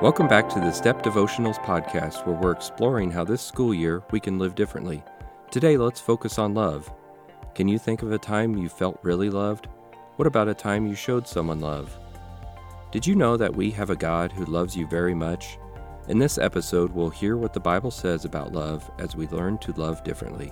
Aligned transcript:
Welcome 0.00 0.28
back 0.28 0.48
to 0.48 0.60
the 0.60 0.72
Step 0.72 1.02
Devotionals 1.02 1.62
podcast, 1.62 2.24
where 2.24 2.34
we're 2.34 2.52
exploring 2.52 3.10
how 3.10 3.22
this 3.22 3.42
school 3.42 3.74
year 3.74 4.02
we 4.10 4.18
can 4.18 4.38
live 4.38 4.54
differently. 4.54 5.02
Today, 5.50 5.76
let's 5.76 6.00
focus 6.00 6.38
on 6.38 6.54
love. 6.54 6.90
Can 7.54 7.68
you 7.68 7.78
think 7.78 8.00
of 8.00 8.10
a 8.10 8.16
time 8.16 8.56
you 8.56 8.70
felt 8.70 8.98
really 9.02 9.28
loved? 9.28 9.68
What 10.16 10.26
about 10.26 10.48
a 10.48 10.54
time 10.54 10.86
you 10.86 10.94
showed 10.94 11.28
someone 11.28 11.60
love? 11.60 11.94
Did 12.92 13.06
you 13.06 13.14
know 13.14 13.36
that 13.36 13.54
we 13.54 13.70
have 13.72 13.90
a 13.90 13.94
God 13.94 14.32
who 14.32 14.46
loves 14.46 14.74
you 14.74 14.86
very 14.86 15.12
much? 15.12 15.58
In 16.08 16.18
this 16.18 16.38
episode, 16.38 16.90
we'll 16.92 17.10
hear 17.10 17.36
what 17.36 17.52
the 17.52 17.60
Bible 17.60 17.90
says 17.90 18.24
about 18.24 18.54
love 18.54 18.90
as 18.98 19.14
we 19.14 19.26
learn 19.26 19.58
to 19.58 19.72
love 19.72 20.02
differently. 20.02 20.50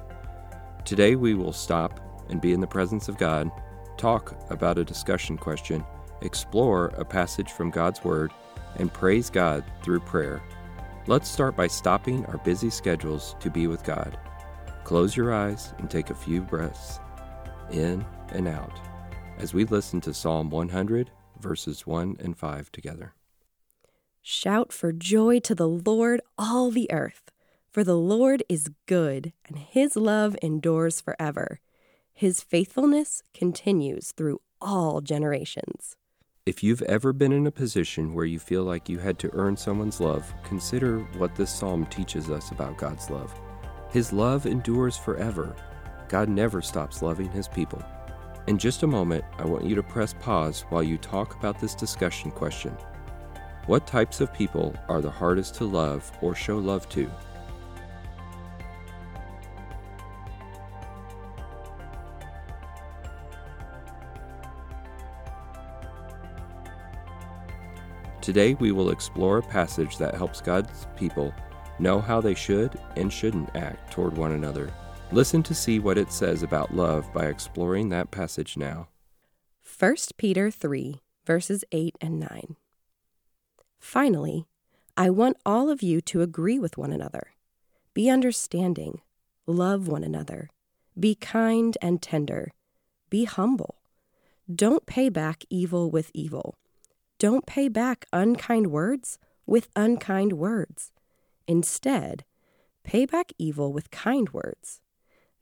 Today, 0.84 1.16
we 1.16 1.32
will 1.32 1.54
stop 1.54 2.00
and 2.28 2.38
be 2.38 2.52
in 2.52 2.60
the 2.60 2.66
presence 2.66 3.08
of 3.08 3.16
God, 3.16 3.50
talk 3.96 4.38
about 4.50 4.76
a 4.76 4.84
discussion 4.84 5.38
question, 5.38 5.82
explore 6.20 6.88
a 6.98 7.04
passage 7.04 7.52
from 7.52 7.70
God's 7.70 8.04
Word, 8.04 8.30
and 8.76 8.92
praise 8.92 9.30
God 9.30 9.64
through 9.82 10.00
prayer. 10.00 10.42
Let's 11.06 11.28
start 11.28 11.56
by 11.56 11.66
stopping 11.66 12.26
our 12.26 12.38
busy 12.38 12.70
schedules 12.70 13.34
to 13.40 13.50
be 13.50 13.66
with 13.66 13.84
God. 13.84 14.18
Close 14.84 15.16
your 15.16 15.32
eyes 15.32 15.72
and 15.78 15.90
take 15.90 16.10
a 16.10 16.14
few 16.14 16.40
breaths 16.40 17.00
in 17.70 18.04
and 18.30 18.48
out 18.48 18.78
as 19.38 19.54
we 19.54 19.64
listen 19.64 20.00
to 20.02 20.14
Psalm 20.14 20.50
100, 20.50 21.10
verses 21.38 21.86
1 21.86 22.16
and 22.20 22.36
5 22.36 22.72
together. 22.72 23.14
Shout 24.22 24.72
for 24.72 24.92
joy 24.92 25.38
to 25.40 25.54
the 25.54 25.68
Lord, 25.68 26.20
all 26.36 26.70
the 26.70 26.90
earth, 26.92 27.30
for 27.70 27.84
the 27.84 27.96
Lord 27.96 28.42
is 28.48 28.70
good, 28.86 29.32
and 29.46 29.58
his 29.58 29.96
love 29.96 30.36
endures 30.42 31.00
forever. 31.00 31.60
His 32.12 32.42
faithfulness 32.42 33.22
continues 33.32 34.12
through 34.12 34.40
all 34.60 35.00
generations. 35.00 35.96
If 36.48 36.62
you've 36.62 36.80
ever 36.80 37.12
been 37.12 37.32
in 37.32 37.46
a 37.46 37.50
position 37.50 38.14
where 38.14 38.24
you 38.24 38.38
feel 38.38 38.64
like 38.64 38.88
you 38.88 38.98
had 38.98 39.18
to 39.18 39.30
earn 39.34 39.54
someone's 39.54 40.00
love, 40.00 40.32
consider 40.44 41.00
what 41.18 41.34
this 41.34 41.54
psalm 41.54 41.84
teaches 41.84 42.30
us 42.30 42.52
about 42.52 42.78
God's 42.78 43.10
love. 43.10 43.38
His 43.90 44.14
love 44.14 44.46
endures 44.46 44.96
forever. 44.96 45.54
God 46.08 46.30
never 46.30 46.62
stops 46.62 47.02
loving 47.02 47.30
his 47.30 47.48
people. 47.48 47.82
In 48.46 48.56
just 48.56 48.82
a 48.82 48.86
moment, 48.86 49.26
I 49.36 49.44
want 49.44 49.66
you 49.66 49.74
to 49.74 49.82
press 49.82 50.14
pause 50.14 50.64
while 50.70 50.82
you 50.82 50.96
talk 50.96 51.34
about 51.34 51.60
this 51.60 51.74
discussion 51.74 52.30
question. 52.30 52.74
What 53.66 53.86
types 53.86 54.22
of 54.22 54.32
people 54.32 54.74
are 54.88 55.02
the 55.02 55.10
hardest 55.10 55.54
to 55.56 55.66
love 55.66 56.10
or 56.22 56.34
show 56.34 56.56
love 56.56 56.88
to? 56.88 57.10
Today, 68.28 68.52
we 68.52 68.72
will 68.72 68.90
explore 68.90 69.38
a 69.38 69.42
passage 69.42 69.96
that 69.96 70.14
helps 70.14 70.42
God's 70.42 70.86
people 70.98 71.32
know 71.78 71.98
how 71.98 72.20
they 72.20 72.34
should 72.34 72.78
and 72.94 73.10
shouldn't 73.10 73.56
act 73.56 73.90
toward 73.90 74.18
one 74.18 74.32
another. 74.32 74.70
Listen 75.12 75.42
to 75.44 75.54
see 75.54 75.78
what 75.78 75.96
it 75.96 76.12
says 76.12 76.42
about 76.42 76.74
love 76.74 77.10
by 77.14 77.24
exploring 77.24 77.88
that 77.88 78.10
passage 78.10 78.58
now. 78.58 78.88
1 79.78 79.96
Peter 80.18 80.50
3, 80.50 81.00
verses 81.24 81.64
8 81.72 81.96
and 82.02 82.20
9. 82.20 82.56
Finally, 83.80 84.44
I 84.94 85.08
want 85.08 85.38
all 85.46 85.70
of 85.70 85.82
you 85.82 86.02
to 86.02 86.20
agree 86.20 86.58
with 86.58 86.76
one 86.76 86.92
another. 86.92 87.28
Be 87.94 88.10
understanding, 88.10 89.00
love 89.46 89.88
one 89.88 90.04
another, 90.04 90.50
be 91.00 91.14
kind 91.14 91.78
and 91.80 92.02
tender, 92.02 92.52
be 93.08 93.24
humble. 93.24 93.76
Don't 94.54 94.84
pay 94.84 95.08
back 95.08 95.44
evil 95.48 95.90
with 95.90 96.10
evil 96.12 96.58
don't 97.18 97.46
pay 97.46 97.68
back 97.68 98.06
unkind 98.12 98.68
words 98.68 99.18
with 99.44 99.68
unkind 99.74 100.34
words. 100.34 100.92
Instead, 101.48 102.24
pay 102.84 103.06
back 103.06 103.32
evil 103.38 103.72
with 103.72 103.90
kind 103.90 104.30
words. 104.30 104.80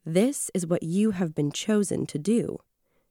This 0.05 0.51
is 0.55 0.67
what 0.67 0.83
you 0.83 1.11
have 1.11 1.35
been 1.35 1.53
chosen 1.53 2.07
to 2.07 2.19
do. 2.19 2.59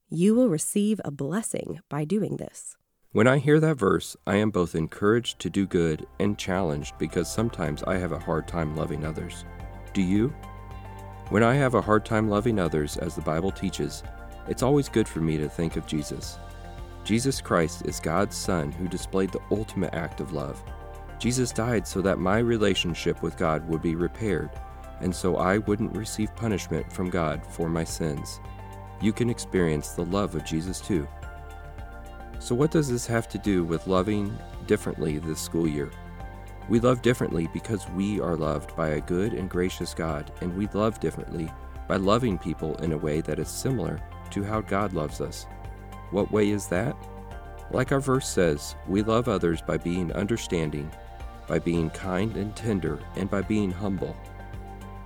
You 0.09 0.33
will 0.33 0.49
receive 0.49 0.99
a 1.05 1.11
blessing 1.11 1.79
by 1.89 2.05
doing 2.05 2.37
this. 2.37 2.75
When 3.11 3.27
I 3.27 3.37
hear 3.37 3.59
that 3.59 3.77
verse, 3.77 4.17
I 4.25 4.37
am 4.37 4.49
both 4.49 4.73
encouraged 4.73 5.39
to 5.39 5.49
do 5.49 5.67
good 5.67 6.07
and 6.19 6.37
challenged 6.37 6.97
because 6.97 7.31
sometimes 7.31 7.83
I 7.83 7.97
have 7.97 8.13
a 8.13 8.19
hard 8.19 8.47
time 8.47 8.75
loving 8.75 9.05
others. 9.05 9.45
Do 9.93 10.01
you? 10.01 10.33
When 11.29 11.43
I 11.43 11.53
have 11.55 11.75
a 11.75 11.81
hard 11.81 12.03
time 12.03 12.29
loving 12.29 12.59
others, 12.59 12.97
as 12.97 13.15
the 13.15 13.21
Bible 13.21 13.51
teaches, 13.51 14.03
it's 14.47 14.63
always 14.63 14.89
good 14.89 15.07
for 15.07 15.21
me 15.21 15.37
to 15.37 15.49
think 15.49 15.75
of 15.75 15.87
Jesus. 15.87 16.39
Jesus 17.05 17.39
Christ 17.39 17.83
is 17.85 17.99
God's 17.99 18.35
Son 18.35 18.71
who 18.71 18.87
displayed 18.87 19.31
the 19.31 19.41
ultimate 19.51 19.93
act 19.93 20.21
of 20.21 20.33
love. 20.33 20.63
Jesus 21.19 21.51
died 21.51 21.87
so 21.87 22.01
that 22.01 22.17
my 22.17 22.39
relationship 22.39 23.21
with 23.21 23.37
God 23.37 23.65
would 23.69 23.83
be 23.83 23.93
repaired, 23.93 24.49
and 25.01 25.15
so 25.15 25.35
I 25.35 25.59
wouldn't 25.59 25.95
receive 25.95 26.35
punishment 26.35 26.91
from 26.91 27.11
God 27.11 27.45
for 27.45 27.69
my 27.69 27.83
sins. 27.83 28.39
You 29.01 29.13
can 29.13 29.29
experience 29.29 29.89
the 29.89 30.05
love 30.05 30.33
of 30.33 30.45
Jesus 30.45 30.81
too. 30.81 31.07
So, 32.39 32.55
what 32.55 32.71
does 32.71 32.89
this 32.89 33.05
have 33.05 33.29
to 33.29 33.37
do 33.37 33.63
with 33.63 33.85
loving 33.85 34.35
differently 34.65 35.19
this 35.19 35.39
school 35.39 35.67
year? 35.67 35.91
We 36.69 36.79
love 36.79 37.03
differently 37.03 37.47
because 37.53 37.87
we 37.89 38.19
are 38.19 38.35
loved 38.35 38.75
by 38.75 38.89
a 38.89 39.01
good 39.01 39.33
and 39.33 39.47
gracious 39.47 39.93
God, 39.93 40.31
and 40.41 40.57
we 40.57 40.67
love 40.73 40.99
differently 40.99 41.51
by 41.87 41.97
loving 41.97 42.39
people 42.39 42.75
in 42.77 42.93
a 42.93 42.97
way 42.97 43.21
that 43.21 43.37
is 43.37 43.47
similar 43.47 44.01
to 44.31 44.43
how 44.43 44.61
God 44.61 44.93
loves 44.93 45.21
us. 45.21 45.45
What 46.15 46.31
way 46.31 46.51
is 46.51 46.67
that? 46.67 46.95
Like 47.71 47.91
our 47.91 47.99
verse 47.99 48.25
says, 48.25 48.77
we 48.87 49.03
love 49.03 49.27
others 49.27 49.61
by 49.61 49.75
being 49.75 50.13
understanding, 50.13 50.89
by 51.45 51.59
being 51.59 51.89
kind 51.89 52.37
and 52.37 52.55
tender, 52.55 53.01
and 53.17 53.29
by 53.29 53.41
being 53.41 53.69
humble. 53.69 54.15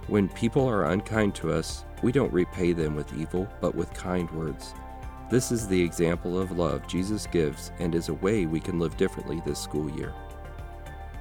When 0.05 0.29
people 0.29 0.67
are 0.69 0.91
unkind 0.91 1.33
to 1.33 1.51
us, 1.51 1.83
we 2.03 2.11
don't 2.11 2.31
repay 2.31 2.73
them 2.73 2.95
with 2.95 3.11
evil, 3.17 3.47
but 3.59 3.73
with 3.73 3.91
kind 3.91 4.29
words. 4.29 4.75
This 5.31 5.51
is 5.51 5.67
the 5.67 5.81
example 5.81 6.39
of 6.39 6.51
love 6.51 6.85
Jesus 6.85 7.25
gives 7.25 7.71
and 7.79 7.95
is 7.95 8.09
a 8.09 8.13
way 8.13 8.45
we 8.45 8.59
can 8.59 8.77
live 8.77 8.95
differently 8.95 9.41
this 9.43 9.59
school 9.59 9.89
year. 9.89 10.13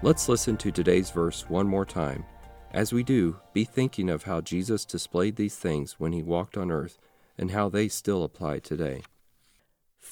Let's 0.02 0.28
listen 0.28 0.58
to 0.58 0.70
today's 0.70 1.08
verse 1.08 1.48
one 1.48 1.66
more 1.66 1.86
time. 1.86 2.26
As 2.72 2.92
we 2.92 3.02
do, 3.02 3.40
be 3.54 3.64
thinking 3.64 4.10
of 4.10 4.24
how 4.24 4.42
Jesus 4.42 4.84
displayed 4.84 5.36
these 5.36 5.56
things 5.56 5.94
when 5.98 6.12
he 6.12 6.22
walked 6.22 6.58
on 6.58 6.70
earth 6.70 6.98
and 7.38 7.52
how 7.52 7.70
they 7.70 7.88
still 7.88 8.22
apply 8.22 8.58
today. 8.58 9.00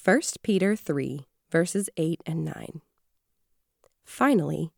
1 0.05 0.21
Peter 0.43 0.77
3, 0.77 1.27
verses 1.51 1.89
8 1.97 2.21
and 2.27 2.45
9. 2.45 2.83
Finally, 4.05 4.71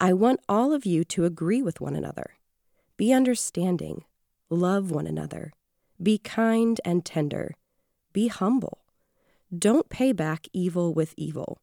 I 0.00 0.12
want 0.12 0.40
all 0.48 0.72
of 0.72 0.84
you 0.84 1.04
to 1.04 1.24
agree 1.24 1.62
with 1.62 1.80
one 1.80 1.94
another. 1.94 2.34
Be 2.96 3.12
understanding, 3.12 4.04
love 4.50 4.90
one 4.90 5.06
another, 5.06 5.52
be 6.02 6.18
kind 6.18 6.80
and 6.84 7.04
tender, 7.04 7.54
be 8.12 8.28
humble. 8.28 8.84
Don't 9.56 9.88
pay 9.88 10.12
back 10.12 10.48
evil 10.52 10.92
with 10.92 11.14
evil. 11.16 11.58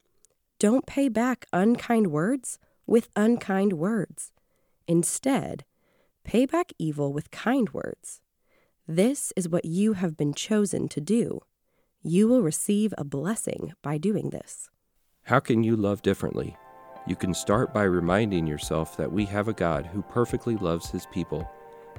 Don't 0.58 0.86
pay 0.86 1.10
back 1.10 1.46
unkind 1.52 2.08
words 2.08 2.58
with 2.88 3.10
unkind 3.16 3.74
words. 3.74 4.32
Instead, 4.88 5.66
pay 6.24 6.46
back 6.46 6.72
evil 6.80 7.14
with 7.14 7.30
kind 7.30 7.70
words. 7.72 8.22
This 8.88 9.32
is 9.36 9.50
what 9.50 9.66
you 9.66 9.94
have 9.94 10.18
been 10.18 10.34
chosen 10.34 10.88
to 10.90 11.02
do 11.02 11.42
you 12.04 12.28
will 12.28 12.42
receive 12.42 12.94
a 12.98 13.04
blessing 13.04 13.74
by 13.84 13.96
doing 13.96 14.32
this. 14.32 14.70
How 15.24 15.40
can 15.40 15.64
you 15.64 15.76
love 15.76 16.02
differently? 16.02 16.58
You 17.06 17.16
can 17.16 17.32
start 17.32 17.76
by 17.76 17.84
reminding 17.84 18.48
yourself 18.48 18.98
that 18.98 19.12
we 19.12 19.24
have 19.26 19.48
a 19.48 19.54
God 19.54 19.86
who 19.86 20.02
perfectly 20.02 20.56
loves 20.56 20.90
his 20.90 21.06
people. 21.08 21.48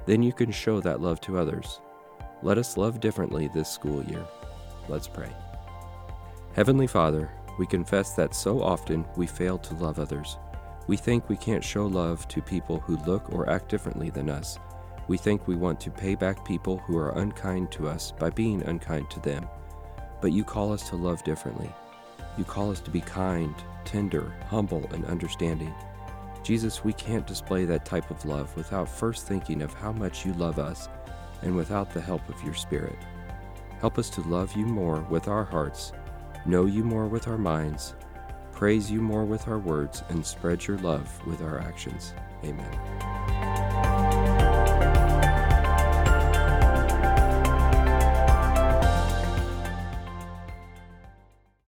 Then 0.05 0.21
you 0.21 0.33
can 0.33 0.51
show 0.51 0.81
that 0.81 0.99
love 0.99 1.21
to 1.21 1.37
others. 1.37 1.79
Let 2.41 2.57
us 2.57 2.75
love 2.75 2.99
differently 2.99 3.49
this 3.53 3.69
school 3.69 4.03
year. 4.03 4.25
Let's 4.89 5.07
pray. 5.07 5.31
Heavenly 6.53 6.87
Father, 6.87 7.31
we 7.57 7.65
confess 7.65 8.13
that 8.15 8.35
so 8.35 8.61
often 8.61 9.05
we 9.15 9.25
fail 9.25 9.57
to 9.59 9.75
love 9.75 9.99
others. 9.99 10.37
We 10.87 10.97
think 10.97 11.29
we 11.29 11.37
can't 11.37 11.63
show 11.63 11.85
love 11.85 12.27
to 12.27 12.41
people 12.41 12.81
who 12.81 12.97
look 13.05 13.31
or 13.31 13.49
act 13.49 13.69
differently 13.69 14.09
than 14.09 14.29
us. 14.29 14.59
We 15.07 15.17
think 15.17 15.47
we 15.47 15.55
want 15.55 15.79
to 15.79 15.91
pay 15.91 16.15
back 16.15 16.43
people 16.43 16.79
who 16.79 16.97
are 16.97 17.17
unkind 17.17 17.71
to 17.71 17.87
us 17.87 18.11
by 18.11 18.31
being 18.31 18.63
unkind 18.63 19.09
to 19.11 19.21
them. 19.21 19.47
But 20.23 20.31
you 20.31 20.45
call 20.45 20.71
us 20.71 20.87
to 20.87 20.95
love 20.95 21.21
differently. 21.25 21.69
You 22.37 22.45
call 22.45 22.71
us 22.71 22.79
to 22.79 22.89
be 22.89 23.01
kind, 23.01 23.53
tender, 23.83 24.33
humble, 24.47 24.89
and 24.93 25.03
understanding. 25.03 25.75
Jesus, 26.43 26.81
we 26.81 26.93
can't 26.93 27.27
display 27.27 27.65
that 27.65 27.83
type 27.83 28.09
of 28.09 28.23
love 28.23 28.55
without 28.55 28.87
first 28.87 29.27
thinking 29.27 29.61
of 29.61 29.73
how 29.73 29.91
much 29.91 30.25
you 30.25 30.31
love 30.35 30.59
us 30.59 30.87
and 31.41 31.53
without 31.53 31.93
the 31.93 31.99
help 31.99 32.27
of 32.29 32.41
your 32.41 32.53
Spirit. 32.53 32.95
Help 33.81 33.99
us 33.99 34.09
to 34.11 34.21
love 34.21 34.55
you 34.55 34.65
more 34.65 35.01
with 35.09 35.27
our 35.27 35.43
hearts, 35.43 35.91
know 36.45 36.67
you 36.67 36.85
more 36.85 37.09
with 37.09 37.27
our 37.27 37.37
minds, 37.37 37.93
praise 38.53 38.89
you 38.89 39.01
more 39.01 39.25
with 39.25 39.49
our 39.49 39.59
words, 39.59 40.03
and 40.07 40.25
spread 40.25 40.65
your 40.65 40.77
love 40.77 41.27
with 41.27 41.41
our 41.41 41.59
actions. 41.59 42.13
Amen. 42.45 43.22